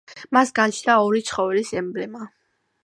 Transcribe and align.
მას 0.37 0.51
გააჩნდა 0.59 0.95
ორი 1.03 1.21
ცხოველის 1.29 1.71
ემბლემა. 1.81 2.29